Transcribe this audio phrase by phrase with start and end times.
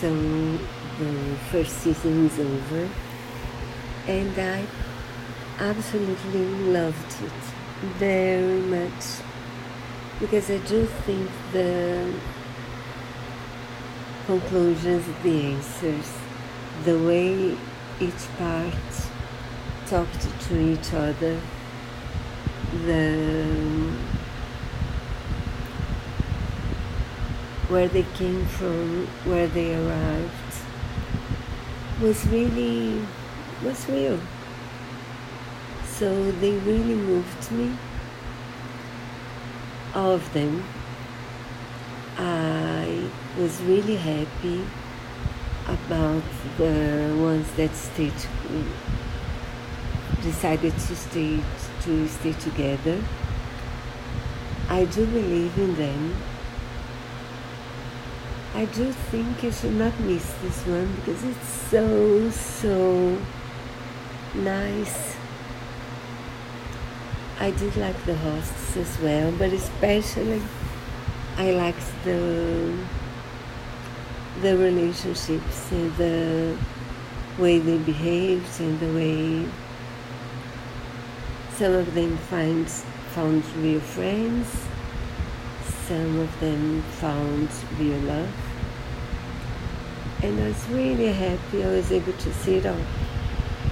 [0.00, 0.10] So
[0.98, 2.88] the first season is over,
[4.06, 4.66] and I
[5.58, 7.42] absolutely loved it
[7.98, 9.04] very much.
[10.20, 12.12] Because I do think the
[14.26, 16.12] conclusions, the answers,
[16.84, 17.56] the way
[18.00, 18.74] each part
[19.86, 21.40] talked to each other,
[22.84, 23.63] the
[27.68, 30.54] where they came from, where they arrived,
[32.00, 33.04] was really
[33.64, 34.20] was real.
[35.86, 37.76] So they really moved me.
[39.94, 40.64] All of them.
[42.16, 44.64] I was really happy
[45.66, 46.22] about
[46.58, 48.12] the ones that stayed
[50.22, 51.40] decided to stay
[51.82, 53.02] to stay together.
[54.68, 56.16] I do believe in them.
[58.54, 63.18] I do think you should not miss this one because it's so so
[64.32, 65.16] nice.
[67.40, 70.40] I did like the hosts as well, but especially
[71.36, 72.78] I liked the
[74.40, 76.56] the relationships and the
[77.38, 79.48] way they behaved and the way
[81.56, 82.68] some of them find
[83.14, 84.46] found real friends,
[85.86, 88.53] some of them found real love.
[90.24, 92.80] And I was really happy I was able to see it all.